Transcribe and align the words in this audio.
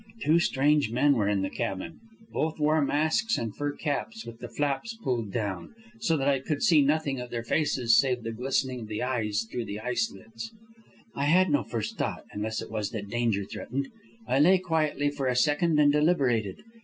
Two 0.23 0.39
strange 0.39 0.89
men 0.91 1.13
were 1.13 1.27
in 1.29 1.43
the 1.43 1.49
cabin. 1.51 1.99
Both 2.33 2.57
wore 2.59 2.81
masks 2.83 3.37
and 3.37 3.55
fur 3.55 3.73
caps 3.73 4.25
with 4.25 4.39
the 4.39 4.49
flaps 4.49 4.95
pulled 5.03 5.31
down, 5.31 5.75
so 5.99 6.17
that 6.17 6.27
I 6.27 6.39
could 6.39 6.63
see 6.63 6.81
nothing 6.81 7.19
of 7.19 7.29
their 7.29 7.43
faces 7.43 7.95
save 7.95 8.23
the 8.23 8.31
glistening 8.31 8.79
of 8.79 8.87
the 8.87 9.03
eyes 9.03 9.43
through 9.51 9.65
the 9.65 9.79
eye 9.79 9.93
slits. 9.93 10.51
"I 11.13 11.25
had 11.25 11.51
no 11.51 11.61
first 11.63 11.99
thought, 11.99 12.23
unless 12.31 12.63
it 12.63 12.71
was 12.71 12.89
that 12.89 13.09
danger 13.09 13.43
threatened. 13.45 13.89
I 14.27 14.39
lay 14.39 14.57
quietly 14.57 15.11
for 15.11 15.27
a 15.27 15.35
second 15.35 15.79
and 15.79 15.91
deliberated. 15.91 16.63